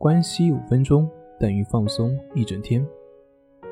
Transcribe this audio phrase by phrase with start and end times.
[0.00, 1.06] 关系五分钟
[1.38, 2.82] 等于放松一整天。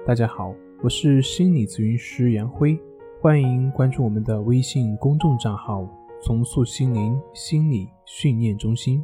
[0.06, 2.78] 大家好，我是心理咨询师杨辉，
[3.18, 5.88] 欢迎关注我们的微信公众账号
[6.22, 9.02] “重塑心灵心理训练中心”。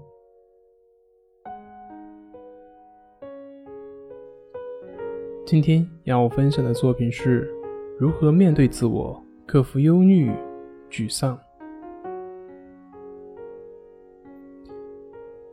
[5.47, 7.51] 今天要分享的作品是
[7.99, 10.31] 如何面对自我，克服忧虑、
[10.91, 11.41] 沮丧。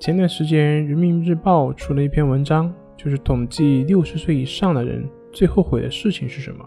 [0.02, 6.66] 前段时间，《人民日报》出了一篇文章，就是统计六十岁以上的人最后悔的事情是什么。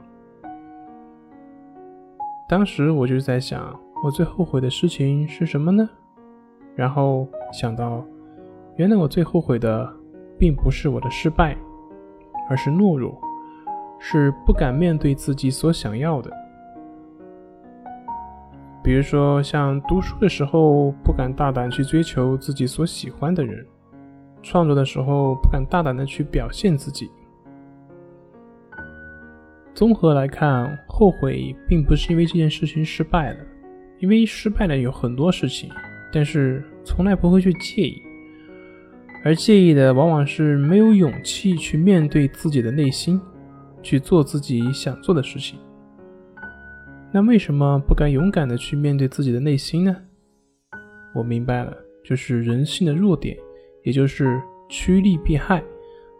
[2.48, 5.90] 当时我就在想，我最后悔的事情是什么呢？
[6.76, 8.04] 然后想到，
[8.76, 9.92] 原来我最后悔的
[10.38, 11.56] 并不是我的失败，
[12.48, 13.20] 而是懦弱，
[13.98, 16.30] 是不敢面对自己所想要的。
[18.84, 23.66] 比如说，像读书的时候不敢大胆去追求自己所喜欢的人，
[24.42, 27.10] 创作的时候不敢大胆的去表现自己。
[29.74, 33.38] 综合来看，后悔并不是因为这件事情失败了，
[34.00, 35.70] 因为失败了有很多事情，
[36.12, 38.02] 但是从来不会去介意，
[39.24, 43.18] 而介意的往往是没有勇气去面对自己的内心，
[43.82, 45.58] 去做自己想做的事情。
[47.16, 49.96] 那为什么不敢勇敢的去面对自己的内心呢？
[51.14, 51.72] 我明白了，
[52.04, 53.38] 就是人性的弱点，
[53.84, 55.62] 也就是趋利避害，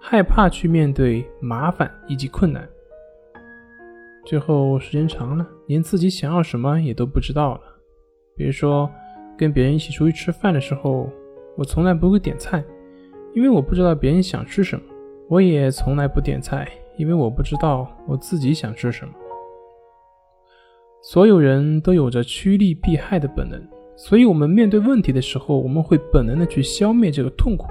[0.01, 2.65] 害怕去面对麻烦以及困难。
[4.25, 7.61] 最后时间长了，连自己想要什么也都不知道了。
[8.37, 8.89] 比如说，
[9.37, 11.11] 跟别人一起出去吃饭的时候，
[11.57, 12.63] 我从来不会点菜，
[13.35, 14.85] 因为我不知道别人想吃什么；
[15.29, 19.13] 我也从来不点菜，因为我不知道我自己想吃什么。
[21.07, 23.61] 所有人都有着趋利避害的本能，
[23.95, 27.67] 所以，我们面对问题的时候，我们会本能的去消灭这个痛苦。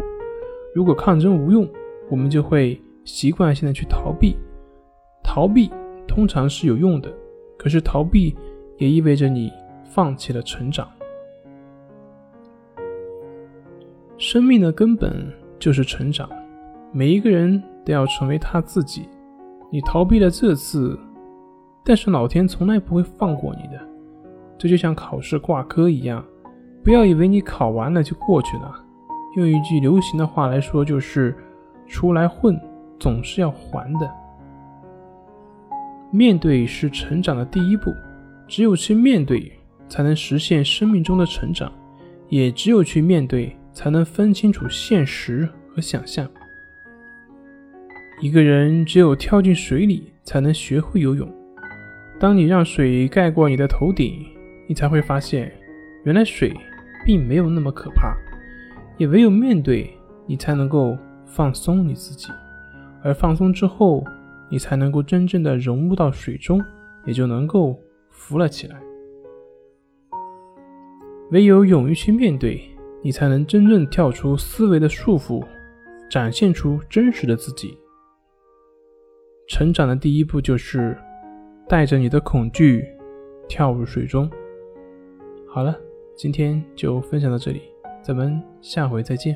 [0.76, 1.68] 如果抗争无用，
[2.12, 4.38] 我们就会习惯性的去逃避。
[5.24, 5.72] 逃避
[6.08, 7.12] 通常是有用的，
[7.58, 8.36] 可是逃避
[8.78, 9.52] 也意味着你
[9.84, 10.88] 放弃了成长。
[14.20, 15.12] 生命的根本
[15.58, 16.30] 就是成长，
[16.92, 19.10] 每一个人都要成为他自己。
[19.72, 20.96] 你逃避了这次。
[21.86, 23.80] 但是老天从来不会放过你的，
[24.58, 26.24] 这就像考试挂科一样，
[26.84, 28.74] 不要以为你考完了就过去了。
[29.36, 31.36] 用一句流行的话来说，就是
[31.88, 32.60] “出来混，
[33.00, 34.10] 总是要还的”。
[36.12, 37.92] 面对是成长的第一步，
[38.48, 39.52] 只有去面对，
[39.90, 41.70] 才能实现生命中的成长；
[42.30, 46.30] 也只有去面对，才能分清楚现实和想象。
[48.22, 51.28] 一个人只有跳进水里，才能学会游泳。
[52.20, 54.26] 当你让水盖过你的头顶，
[54.68, 55.52] 你才会发现，
[56.06, 56.56] 原来水
[57.06, 58.16] 并没有那么可怕。
[58.98, 59.90] 也唯有面对，
[60.26, 62.30] 你才能够放松你自己，
[63.04, 64.06] 而放松之后，
[64.50, 66.64] 你才能够真正的融入到水中，
[67.06, 67.78] 也就能够
[68.10, 68.80] 浮了起来。
[71.32, 72.62] 唯有勇于去面对，
[73.02, 75.44] 你才能真正跳出思维的束缚，
[76.10, 77.78] 展现出真实的自己。
[79.50, 80.98] 成长的第一步就是。
[81.68, 82.88] 带着你的恐惧
[83.48, 84.30] 跳入水中。
[85.48, 85.76] 好了，
[86.16, 87.62] 今天就分享到这里，
[88.02, 89.36] 咱们下回再见。